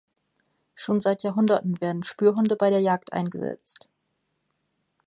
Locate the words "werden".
1.79-2.03